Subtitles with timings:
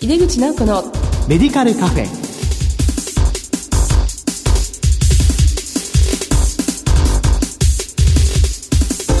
[0.00, 0.84] 井出口直子の
[1.26, 2.06] メディカルカフェ。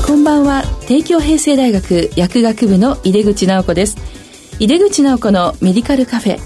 [0.06, 0.62] こんばんは。
[0.86, 3.96] 帝京平成大学薬学部の井出口直子です。
[4.60, 6.38] 井出口直子のメディカルカフェ。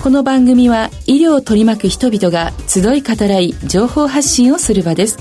[0.00, 5.18] この番組は医療を取り巻く人々が集い語らい情報発信をする場です。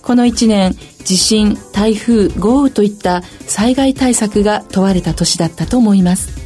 [0.00, 0.74] この1年
[1.04, 6.43] 地震台風豪雨といった災害対策が問われた年だったと思います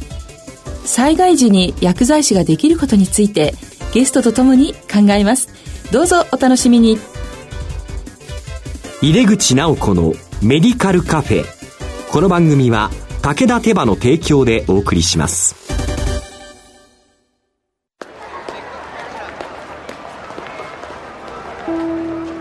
[0.89, 3.53] 災害時に薬剤師ができることについて
[3.93, 5.49] ゲストとともに考えます。
[5.91, 6.97] どうぞお楽しみに。
[9.03, 11.45] 入口直子のメディカルカフェ。
[12.11, 12.89] この番組は
[13.21, 15.55] 武田手羽の提供でお送りします。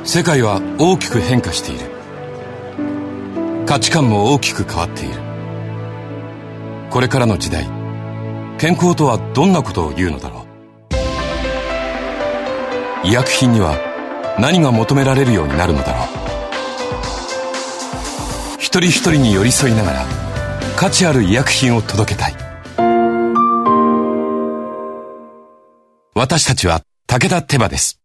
[0.05, 1.80] 世界は大きく変化している。
[3.66, 5.15] 価値観も大きく変わっている。
[6.88, 7.77] これからの時代
[8.59, 10.45] 健康とはどんなことを言うのだろ
[13.04, 13.06] う。
[13.06, 13.78] 医薬品には
[14.40, 16.09] 何が求められるようになるのだろう。
[18.59, 20.04] 一人一人に寄り添いながら
[20.76, 22.34] 価値ある医薬品を届けたい。
[26.14, 27.98] 私たちは武田手羽です。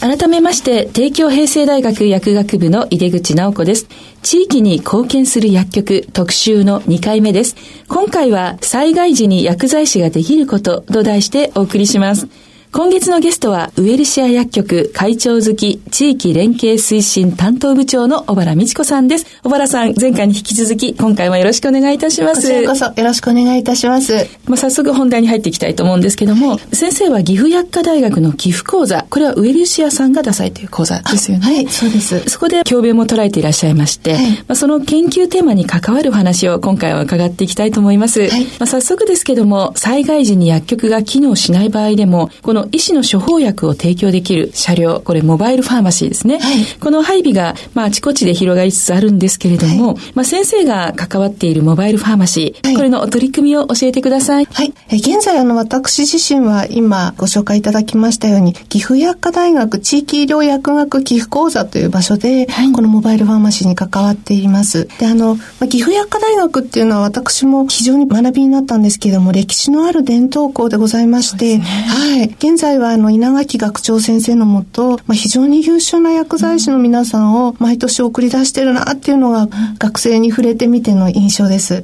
[0.00, 3.88] 改めまして、帝京平成大学薬学部の井出口直子です。
[4.22, 7.56] 地域に貢献する薬局特集の2回目です。
[7.88, 12.28] 今回は災害時に薬剤師ができることと題してお送りします。
[12.76, 19.40] 今月のゲストは、ウエルシア薬局会長付き地域連携推進担当部長の小原美智子さんです。
[19.42, 22.42] 小原さん、前回に引き続き、今回もよろしくお願いいたします。
[22.42, 24.28] こちらこそよろしくお願いいたします。
[24.44, 31.46] まあ、早速本題に入っていきたいと思うんですけども、はい、先生は岐阜薬科大学の寄付講座、これはウエルシアさんが出されている講座ですよね。
[31.46, 32.28] はい、そうです。
[32.28, 38.20] そこで教鞭も捉えていらっしゃいまして、はい、まあ、その研究テーマに関わる話を今回は伺っていきたいと思います。
[38.20, 46.38] はい、まあ、早速ですけども、災害時に薬局が機能しない場合でも、この医師の処方薬薬を提供できる車両、これモバイルファーマシーですね。
[46.38, 54.44] はい、この配備が、まあ、あちこちで広がりつつあるんですけれども、はい、まあ、先生が関わっているモバイルファーマシー、はい、これの取り組みを教えてください。
[54.44, 54.72] はい。
[54.90, 64.88] え現在、あの、私自身は今ご紹介いただきましたように、岐阜薬科大学地域医療薬学寄付講座という場所で、このモバイルファーマシーに関わっています。
[64.98, 72.28] で、あの、まあ、岐阜薬科大学っていうのは私も非常に学びになったんですけれども、歴史のある伝統校でございまして、ね、はい。
[72.46, 79.48] 現在は、あの、稲垣学長先生のもと、まあ、非常に優秀な薬剤師の皆さんを毎年送り出してるなっていうのが、
[79.78, 81.82] 学生に触れてみての印象です。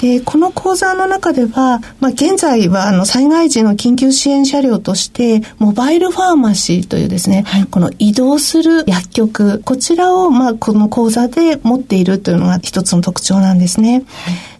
[0.00, 13.94] で、この講座の中では、まあ、現在はあの災害時の緊急支援車両として、モバイルファーマシーというですね、はい、この移動する薬局、こちらを、まあ、この講座で持っているというのが一つの特徴なんですね。
[13.94, 14.04] はい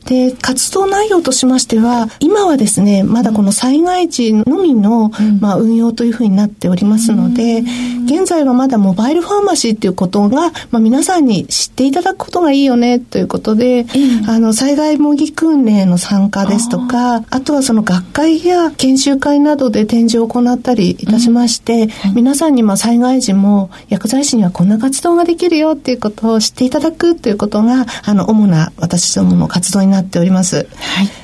[0.04, 7.62] で、活動内容としましては、今はですね、まだこの災害時のみの、うん、まあ、運用というふうになっておりますので、
[8.06, 13.86] 現在はまだモバイルファーマシーっていうことが、まあ、皆さんに知っていただくことがいいよね、ということで、
[14.22, 30.56] うん、あの、災害模擬訓練の参加ですとか、あとはその学会や研修会などで展示を行ったりいたしまして、うん、皆さんにまあ災害時も薬剤師にはこんな活動ができるよっていうことを知っていただくということが、あの、主な私どもの活動にななっております。
[30.56, 30.66] はい。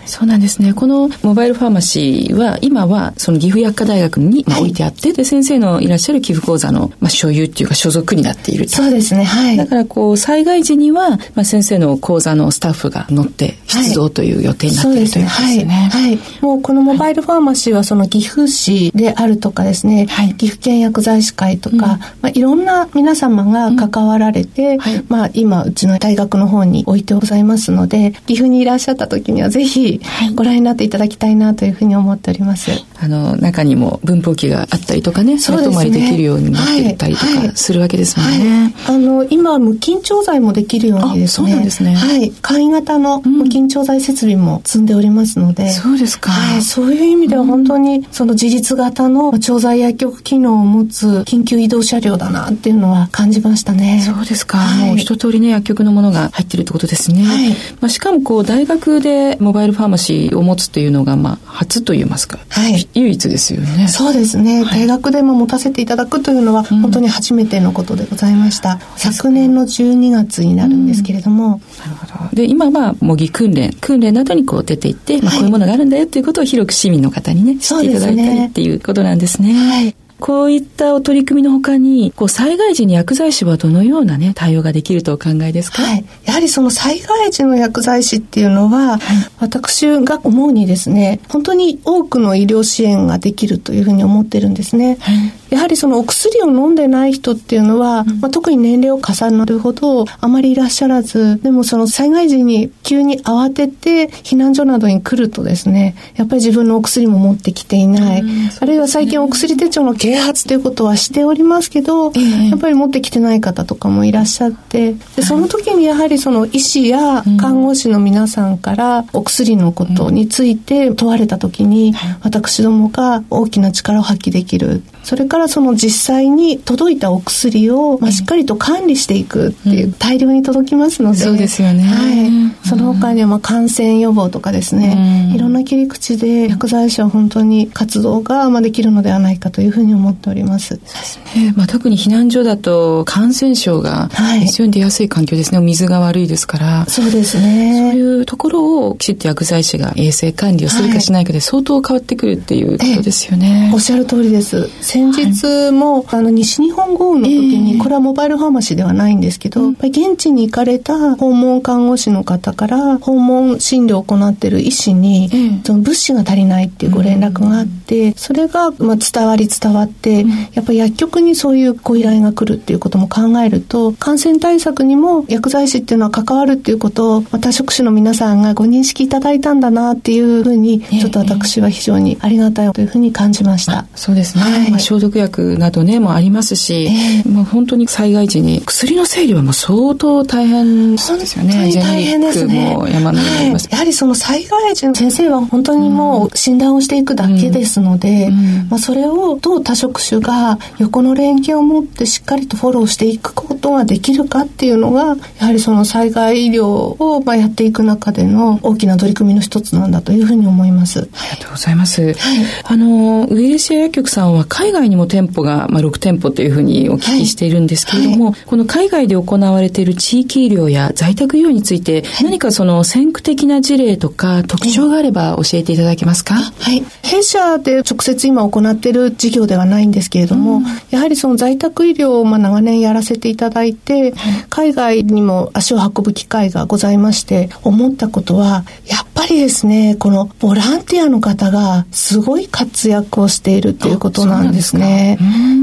[0.06, 0.75] そうなんですね。
[0.75, 9.25] このモバイルファーマシーは、今はその岐阜薬科大学に置いてあって、はい、で、先生のいらっしゃる寄付講座の、まあ、所有っていうか所属になっているそうですね。
[9.25, 9.56] はい。
[9.56, 15.75] だからこう、災害時には、まあ、先生の講座のスタッフが乗って出動という予定になっている、はい、ということですね。
[15.75, 16.08] はい。
[16.08, 16.19] はい。
[16.42, 30.00] もうこのモバイルファーマシーはその岐阜市であるとかですね、はい、岐阜県薬剤師会とか、うん、まあ、いろんな皆様が関わられて、うんはい、まあ、今、うちの大学の方に置いてございますので、岐阜にいらっしゃった時にはぜひ
[30.34, 32.70] ご覧になっていただきたいなというふうに思っております。
[33.00, 35.91] あの、中にも分布機があったりとかね、そうですね。
[35.91, 38.75] できるようになっていたりとかするわけですもんね。
[38.84, 41.48] はい、あの、今、無菌調剤もできるようにですね。
[41.48, 41.94] そうなんですね。
[41.94, 42.31] はい。
[42.43, 45.64] 簡易型の無菌調剤設備も積んでおりますので。
[45.64, 46.31] うん、そうですか。
[46.31, 46.62] はい。
[46.62, 54.02] そういう意味では本当に、その自立型の調剤薬局機能を持つ緊急移動車両だなっていうのは感じましたね。
[54.05, 54.58] そうですか。
[54.58, 57.25] はい、もう一通りね、薬局のものが入ってるってことですね。
[57.25, 57.49] はい。
[57.81, 63.88] まあ、しかもこう、大学でモバイルファーマシーを持つというのが、まあ、初といいますか、はい、唯一ですよね。
[63.88, 68.75] そうですね、はい、大学でも持たせていただくというのは、本当に初めてのことでございました。
[68.75, 71.44] うん、昨年の12月になるんですけれども。
[71.44, 72.37] うん、なるほど。
[72.37, 79.52] で、今は模擬訓練、訓練などにこう出ていって、まあ、こういうものがあるんだよということを広く市民の方にね、知っていただいたりっていうことなんですね。
[79.52, 85.82] はいこういったお取り組みのほかに、こう災害時に薬剤師はどのようなね、対応ができるとお考えですか？
[85.82, 86.05] はい。
[86.25, 89.00] やはりその災害時の薬剤師っていうのは、はい、
[89.40, 94.96] 私が思うにですね、本当に多くの医療支援ができるというふうに思ってるんですね。
[95.00, 95.16] はい
[95.54, 124.82] やはりそのお薬を飲んでない人っていうのは、うん、まあ、特に年齢を重なるほどあまりいらっしゃらず、でもその災害時に急に慌てて避難所などに来るとですね、やっぱり自分のお薬も持ってきていない、うんね、あるいは最近お薬手帳の啓発ということはしておりますけど、やっぱり持ってきてない方とかもいらっしゃって、でその時にやはりその医師や看護師の皆さんからお薬のことについて問われた時に、私どもが大きな力を発揮できる。
[125.04, 140.74] それからその実際に届いたお薬を、まあ、しっかりと管理していくっていう、大量に届きますので、そうですよね、はい、その他にはまあ感染予防とかですね、いろんな切り口で薬剤師は本当に活動がまあできるのではないかというふうに思っております。
[140.74, 141.52] ね。
[141.56, 144.08] まあ、特に避難所だと感染症が
[144.40, 146.86] 非常に出やすい環境ですね、はい、水が悪いですから。
[146.86, 147.90] そうですね。
[147.92, 183.87] そういうところをきちっと薬剤師が衛生管理をするかしないかで相当変わってくるっていうことですよね、おっしゃる通りです先日も、あの西日本豪雨の時に、これはモバイルファーマシーではないんですけど、現地に行かれた訪問看護師の方から訪問診療を行っている医師に、その物資が足りないっていうご連絡があって、それが、まあ、伝わり伝わって、やっぱり薬局にそういうご依頼が来るっていうことも考えると、感染対策にも薬剤師っていうのは関わるっていうことを、また職種の皆さんがご認識いただいたんだなっていうふうに、ちょっと私は非常にありがたいというふうに感じました。
[183.97, 184.44] そうですね。
[184.44, 191.52] はい、まあ、消毒薬などね、もありますし、えー、まあ本当に災害時に薬の整理はもう相当大変ですよね。
[191.54, 192.76] 本当に大変ですね。
[192.92, 211.00] 山のようになります、はい、やはりその災害時の先生は本当にもう診断をしていくだけですので、うんうん、まあそれをどう多職種が横の連携を持ってしっかりとフォローしていくことができるかっていうのが、やはりその災害医療をまあやっていく中での大きな取り組みの一つなんだというふうに思います。
[211.00, 212.02] ありがとうございます。
[212.02, 212.16] はい、
[212.64, 218.32] あの、ウエルシア薬局さんは海外にも店舗が、まあ、6店舗というふうにお聞きしているんですけれども、はい。
[218.35, 226.35] はい、この海外で行われている地域医療や在宅医療について、何かその先駆的な事例とか特徴があれば教えていただけますか？
[226.35, 226.85] はい。
[227.03, 234.12] 弊社で直接今行っている事業ではないんですけれども、うん、やはりその在宅医療をまあ長年やらせていただいて、
[234.50, 245.19] 海外にも足を運ぶ機会がございまして、思ったことは、やっぱりですね、このボランティアの方がすごい活躍をしているということなんですね。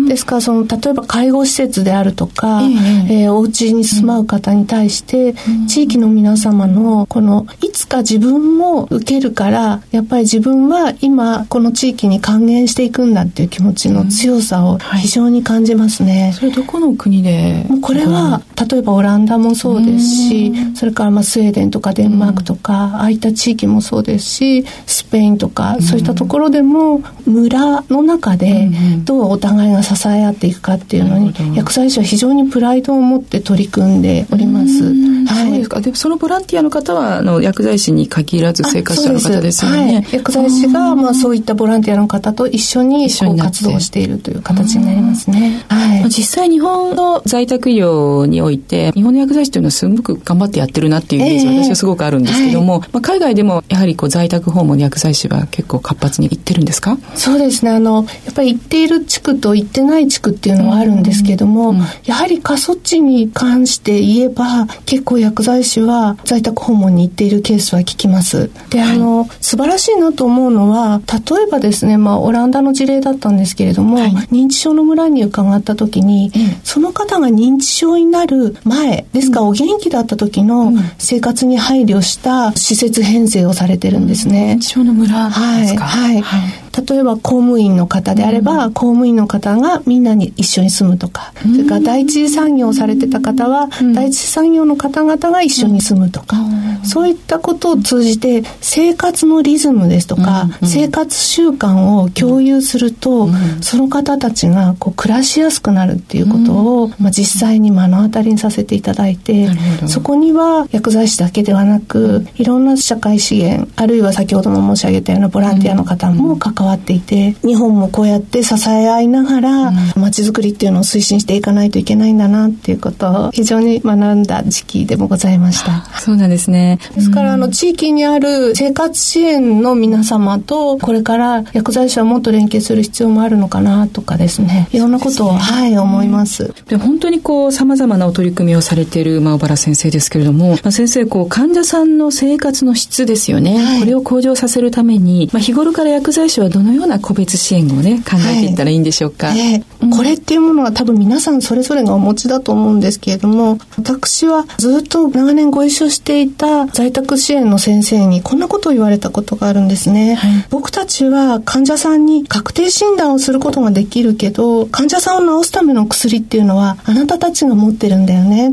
[0.08, 16.24] ですからその例えば介護施設であるとか、えー、えー、お家に住まう方に対して、うん、地域の皆様のこのいつか自分も受けるからやっぱり自分は今この地域に還元していくんだっていう気持ちの強さを非常に感じますね。
[16.24, 34.84] はい、それどこの国でこれは例えばオランダもそうですしそれからまあスウェーデンとかデンマークとかああいった地域もそうですしスペインとかそういったところでも村の中でどうお互いが支え合っていくかっていうのに薬剤師は非常にプライドを持って取り組んでおります。
[34.84, 35.82] はい、そうですか。
[35.82, 39.96] でそのボランティアの方はあの薬剤師に限らず生活者の方ですよね。
[39.96, 45.64] はい、薬剤師がまあそういったボランティアの方と一緒にこう活動しているという形になりますね。
[45.70, 46.10] はい。
[46.10, 56.98] 実際日本の在宅医療において日本の薬剤師というのはすごく頑張ってやってるなっていうイメージ、私はすごくあるんですけども、はい、まあ海外でもやはりこう在宅訪問薬剤師は結構活発に行ってるんですか？
[57.16, 57.72] そうですね。
[57.72, 61.76] あのやっぱり行っている地区と行ってない地区っていうのはあるんですけども、
[62.06, 68.50] やはり過疎地に関して言えば結構薬剤師は在宅訪問に行っているケースは聞きます。
[68.70, 84.56] で、あの、素晴らしいなと思うのは、例えばですね、まあ、オランダの事例だったんですけれども、はい、認知症の村に伺った時に、うん、その方が認知症になる前、ですからお元気だった時の生活に配慮した施設編成をされてるんですね。
[84.58, 85.28] 認知症の村
[85.60, 96.38] ですか、はい、はい、はい例えば公務員の方であれば、うん、公務員の方がみんなに一緒に住むとか、うん、それから第一次産業をされてた方は、うん、第一次産業の方々が一緒に住むとか、
[96.84, 103.30] そういったことを通じて生活のリズムですとか、生活習慣を共有すると、
[103.62, 109.50] その方たちがこう暮らしやすくなるっていうことを、まあ、実際に目の当たりにさせていただいて
[109.88, 125.84] そこには薬剤師だけではなくいろんな社会資源あるいは先ほども申し上げたようなボランティアの方も関関わっていて日本もこうやって支え合いながら街づくりっていうのを推進していかないといけないんだなっていうことを非常に学んだ時期でもございました。
[126.00, 126.78] そうなんですね。
[126.94, 134.70] ですからあの地域にある生活支援の皆様とこれから薬剤師はもっと連携する必要もあるのかなとかですね。
[134.72, 136.54] いろんなことを、ね、はい思います。
[136.68, 149.40] で本当にこう様々なお取り組みをされている馬尾原先生ですけれども、まあ、先生こう患者さんの生活の質ですよね、はい、これを向上させるために、まあ、日頃から薬剤師はどのような個別支援をね考えていったらいいんでしょうか、はい。
[149.40, 168.52] えーうん、これっていうものは多分皆さんそれぞれがお持ちだと思うんですけれども私はずっと長年ご一緒していた在宅支援の先生にこんなことを言われたことがあるんですね、はい、僕たちは患者さんに確定診断をすることができるけど患者さんを治すための薬っていうのはあなたたちが持ってるんだよね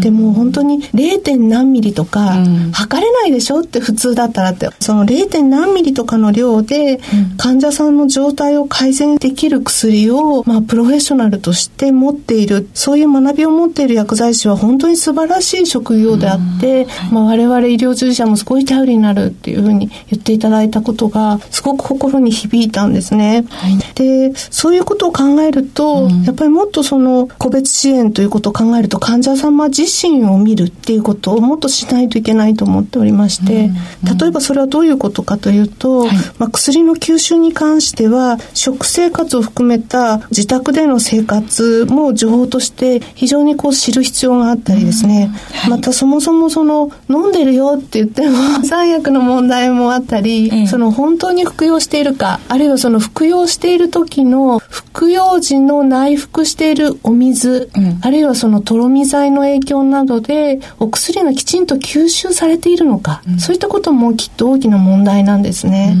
[0.00, 1.38] でも本当に 0.
[1.48, 2.36] 何ミリとか
[2.72, 3.60] 測れないでしょ？
[3.60, 4.68] って普通だったらって。
[4.80, 5.42] その 0.
[5.42, 7.00] 何ミリとかの量で
[7.36, 12.68] 患者さんの状態を改善できる薬を、まあ、プロフェッショナルとして持っている。
[12.74, 23.44] そういう学びを持っている薬剤師は本当に素晴らしい職業であって、まあ、我々医療従事者もすごい頼りになるっていうふうに言っていただいたことがすごく心に響いたんですね。
[23.50, 33.70] はい、でそういうことを考えると、やっぱりもっとその個別支援ということを考えると患者様自身を見るっていうことをもっとしないといけないと思っておりまして、
[34.18, 65.96] 例えばそれはどういうことかというと、はい、まあ、薬の吸収に関しては食生活を含めた自宅での生活も情報として非常にこう知る必要があったりですね、はい、またそもそもその飲んでるよって言っても 三薬の問題もあったり、その本当に服用しているかあるいはその服用している時の服用時の内服しているお水、うん、あるいはそのとろみ剤の影響響などでお薬がきちんと吸収されているのか、うん、そういったこともきっと大きな問題なんですね。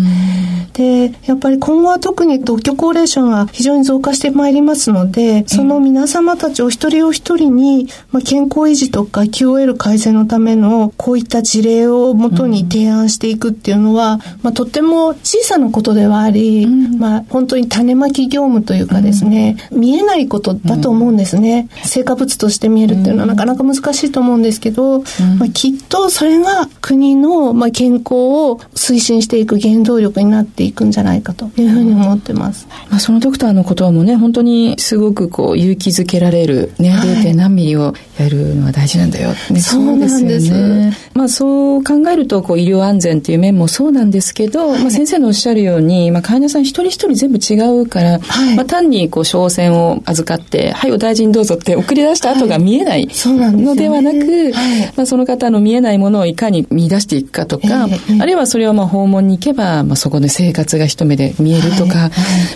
[0.72, 21.68] でやっぱり今後は特に独居高齢者が非常に増加してまいりますのでその皆様たちお一人お一人に、まあ、健康維持とか QOL 改善のためのこういった事例をもとに提案していくっていうのは、まあ、とっても小さなことではあり、まあ、本当に種まき業務というかですね、見えないことだと思うんですね。
[21.84, 25.00] 成果物として見えるっていうのはなかなか難しいと思うんですけど、
[25.38, 32.66] まあ、きっとそれが国の、まあ、健康を推進していく原動力になっていくんじゃないかというふうに思ってます。
[32.90, 37.34] まあ、そのドクターの言葉もね、本当にすごくこう勇気づけられる、ね、はい、0.
[37.34, 39.30] 何ミリをやるのは大事なんだよ。
[39.50, 40.46] ね、そうなんです。
[40.46, 40.96] よね。
[41.14, 53.08] まあそう考えると、こう医療安全っていう面もそうなんですけど、はい、まあ先生のおっしゃるように、まあ患者さん一人一人全部違うから、はい、まあ単にこう商船を預かって、はい、お大事にどうぞって送り出した後が見えない。
[53.12, 54.52] のではなく、
[54.96, 57.88] まあその方の見えないものをいかに見出していくかとか、
[58.20, 62.10] あるいはそれはまあ訪問に行けば、まあそこで生活が一目で見えるとか、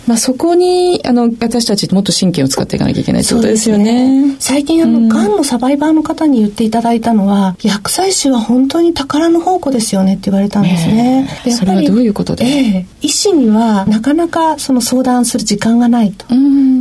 [0.06, 3.86] まあそこに、あの、私たちもっと神経を使っていかなきゃいけないってことですよね。
[3.86, 4.36] ね。
[4.38, 5.30] 最近あの、が、ん。
[5.30, 11.26] のサバイバーの方に言っていただいたのは、薬剤師は本当に宝の宝庫ですよねって言われたんですね。
[11.46, 16.26] えー、それはどういうことで、えー、医師にはなかなかその相談する時間がないと。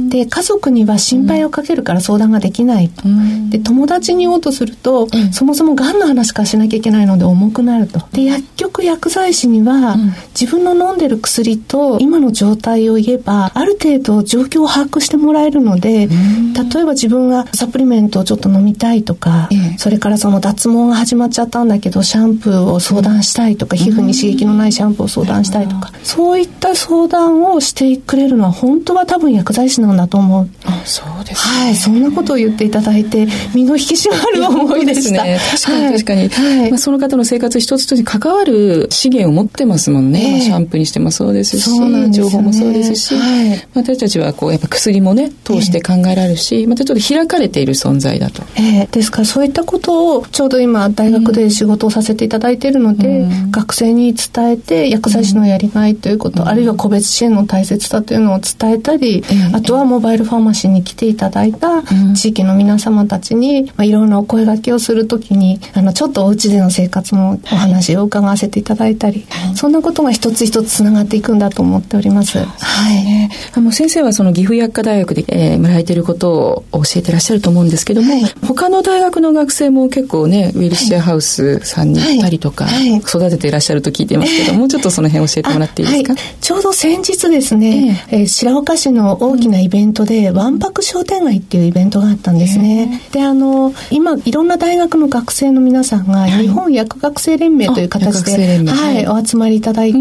[0.09, 3.03] で、家族には心配をかけるから相談ができないと。
[3.49, 8.01] で、友達に言おうとすると、うん、そもそもがんの話からしなきゃいけないので重くなると。
[8.11, 9.97] で、薬局薬剤師には、
[10.39, 30.49] 自分の飲んでる薬と今の状態を言えば、ある程度状況を把握してもらえるので、例えば自分がサプリメントをちょっと飲みたいとか、それからその脱毛が始まっちゃったんだけど、シャンプーを相談したいとか、皮膚に刺激のないシャンプーを相談したいとか、そういった相談をしてくれるのは本当は多分薬剤師なんだと思う。
[30.65, 35.23] あ、そうです、ね、はい、そんなことを言っていただいて、身の引き締まる思いでした。
[35.23, 36.29] ね、確かに確かに。
[36.29, 40.35] はい、まあ、その方の生活一つ一つに関わる資源を持ってますもんね。
[40.35, 48.43] えー、シャンプーにしてもそうですし、ね、情報もそうですし、はい、私たちはこう、やっぱ薬もね、通して考えられるし、えー、またちょっと開かれている存在だと。
[48.55, 59.23] えー、ですからそういったことをちょうど今大学で仕事をさせていただいているので、うん、学生に伝えて薬剤師のやりがいということ、うん、あるいは個別支援の大切さというのを伝えたり、
[59.53, 61.83] あとはモバイルファーマシーに来ていただいた
[62.15, 72.39] 地域の皆様たちに、まあ、いろんなお声掛けをするときにあのちょっとお家での生活のお話を伺わせていただいたり、はい、そんなことが一つ一つつながっていくんだと思っております。
[72.39, 82.67] はい、あの先生はその岐阜薬科大学で、えー、学られていることを教えてらっしゃると思うんですけども、はい、他の大学の学生も結構ねウィルシェアハウスさんに行ったりとか、
[82.99, 86.15] 育てていらっしゃると聞いてますけど、もうちょっとその辺教えてもらっていいですか？
[86.41, 90.57] ちょうど先日ですね、えー、白岡市の大きなイベベントで、わん。
[90.57, 93.01] ぱく商店街っていうイベントがあったんですね。
[93.11, 99.99] で、あの、今、いろんな大学の学生の皆さんが、日本薬学生連盟という形で、はい、お集まりいただいて、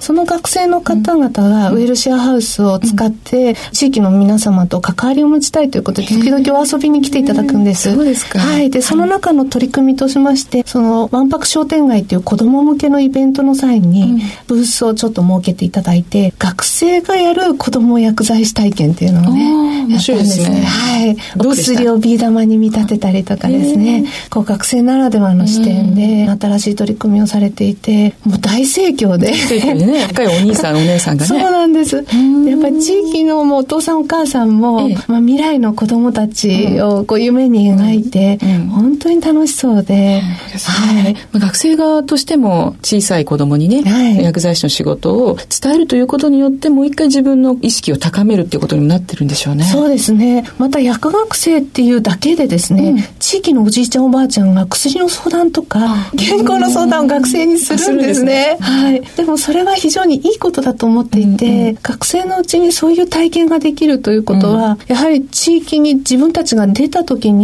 [0.00, 7.92] その学生の方々がウェルシェアハウスを使って、地域の皆様と関わりを持ちたいということで、時々お遊びに来ていただくんです。
[7.92, 8.38] そうですか。
[8.38, 8.70] はい。
[8.70, 20.60] で、その中の取り組みとしまして、その、わんぱく商店街っていう子供向けのイベントの際に、ブースをちょっと設けていただいて、学生がやる子供薬剤師体験っていうのをね、やったんですね。
[20.60, 21.16] はい。
[21.38, 29.32] お薬をビー玉に見立てたりとかですね、こう学生ならではの視点で、新しい取り組みをされていて、もう大盛況で。
[29.74, 31.28] ね、 若いお兄さん、お姉さんがね。
[31.28, 31.96] そうなんです。
[31.96, 38.38] やっぱり地域のもうお父さんお母さんも、まあ、未来の子供たちをこう夢に描いて、
[38.70, 41.16] 本当に楽しそうで、はい。
[41.38, 49.64] 学生側としても小さい子供にね、薬剤師の仕事を伝えるということによって、もう一回自分の意識を高めるっていうことになってるんでしょうね。
[49.64, 50.44] そうですね。
[50.58, 58.58] また薬学生っていうだけでですね、うん、地域のおじいちゃんおばあちゃんが薬の相談とか、健康の相談を学生にするんですね。
[58.58, 59.02] すねはい。
[59.16, 67.41] でもそれは非常にいいことだと思っていて、うんうん、学生のうちにそういう体験ができるということは、うん、やはり地域に自分たちが出た時に、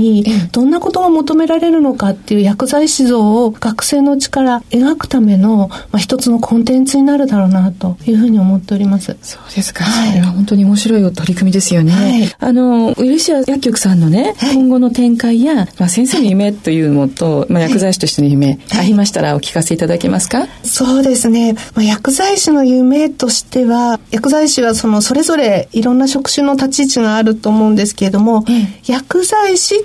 [0.52, 9.16] どんなことが求められるのかっていう薬剤師像を学生のうちから描くための、まあ、一つのコンテンツになるだろうなというふうに思っております。
[9.22, 9.84] そうですか。
[9.84, 11.92] はい、それは本当に面白い取り組みですよね。
[11.92, 20.46] はい、あの、ウィルシア薬局さんのね、はい、今後の展開や、まあ、先生の夢というのと、まあ、薬剤師としての夢、ありましたらお聞かせいただけますか？
[20.62, 21.54] そうですね。
[21.74, 28.44] まあ、薬剤師の夢としては、薬剤師はその、それぞれいろんな職種の立ち位置があると思うんですけれども、
[28.86, 29.84] 薬剤師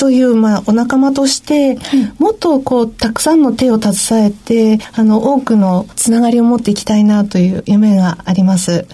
[0.00, 1.78] という、まあ、お仲間として、
[2.18, 8.70] もっとこう、たくさんの手を携えて、あの、多くのつながりを持っていきたいなという夢があります。
[8.72, 8.86] は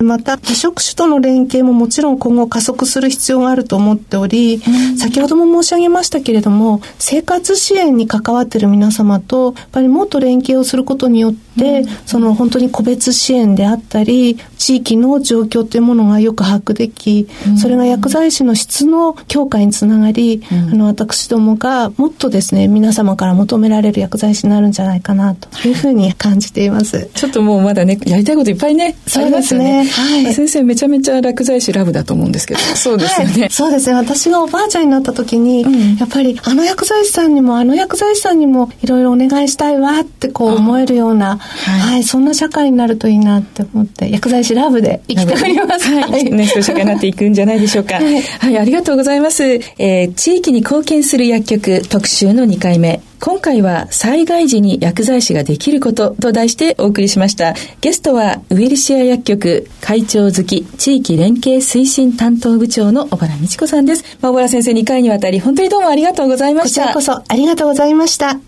[0.00, 4.60] い、また、非職種との連携ももちろん今後加速する必要があると思っており、
[4.98, 27.10] 先ほども申し上げましたけれども、生活支援に関わっている皆様と、やっぱりもっと連携をすることによって、その本当に個別支援であったり、地域の状況というものがよく把握でき、それが薬剤師の質の強化につながり、あの、私どもがもっとですね、皆様から求められる薬剤師になるんじゃないかなというふうに感じています。
[27.14, 29.84] ちょっともうまだね、やりたいこといっぱいね、そうですね。
[29.84, 30.32] はい。
[30.32, 32.60] 先生めちゃめちゃ薬剤師ラブだと思うんですけど。
[32.74, 33.40] そうですよね。
[33.42, 33.94] はい、そうですね。
[33.94, 45.88] 私がおばあちゃんになった時に、うん、やっぱりあの薬剤師さんにもあの薬剤師さんにもいろいろお願いしたいわってこう思えるような、はい、はい、そんな社会になるといいなって思って、薬剤師ラブで生きております。
[45.92, 46.24] はい。
[46.24, 47.96] ね、そういう社会になっていくんじゃないでしょうか。
[47.96, 49.44] はい、はい、ありがとうございます。
[49.78, 53.02] えー、地域に貢献する薬局特集の2回目。
[53.20, 57.54] 今回は災害時に薬剤師ができることと題してお送りしました。
[57.80, 64.18] ゲストはウェルシア薬局会長付き地域連携推進担当部長の小原美智子さんです。
[64.22, 66.92] 小原先生2回にわたり本当にどうもありがとうございました。
[66.92, 68.40] こちらこそありがとうございました。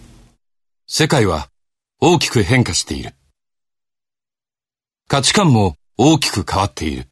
[0.87, 1.48] 世界は
[2.00, 3.14] 大きく変化している。
[5.09, 7.09] 価値観も大きく変わっている。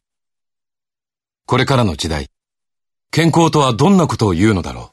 [1.45, 2.27] これからの時代、
[3.11, 4.91] 健康とはどんなことを言うのだろ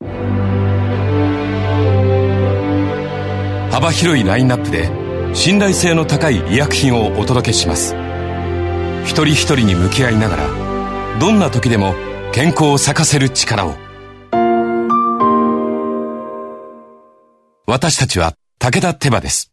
[0.00, 0.06] う。
[3.70, 4.88] 幅広いラインナップで
[5.34, 7.94] 信頼性の高い医薬品をお届けします。
[9.04, 11.94] 一人一人に向き合いながらどんな時でも
[12.32, 13.74] 健康を咲かせる力を。
[17.66, 19.52] 私たちは武田手羽です。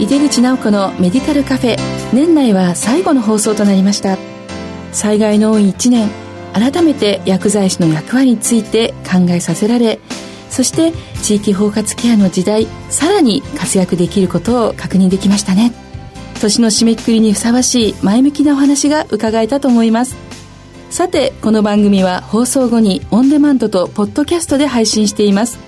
[0.00, 1.76] 井出口直子のメディカルカフェ。
[2.12, 4.31] 年内は最後の放送となりました。
[4.92, 6.08] 災害の多い1年
[6.52, 9.98] 改めて薬剤師の役割について考えさせられ
[10.52, 15.72] そして地域包括ケアの時代さらに活躍できることを確認できましたね。
[16.42, 20.14] 年の締めくくりにふさわしい前向きなお話が伺えたと思います。
[20.90, 25.58] さてこの番組は放送後にオンデマンドとポッドキャストで配信しています。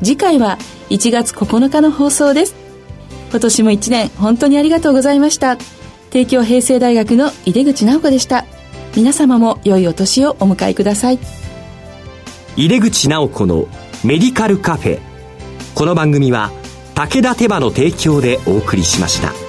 [0.00, 0.58] 次回は
[0.90, 2.54] 1月9日の放送です。
[3.30, 5.58] 今年も1年本当にありがとうございました。
[6.14, 8.44] 帝京平成大学の井出口直子でした。
[8.94, 11.18] 皆様も良いお年をお迎えください。
[12.56, 13.66] 井出口直子の
[14.04, 15.00] メディカルカフェ。
[15.74, 16.52] この番組は
[16.94, 19.43] 武田手羽の提供でお送りしました。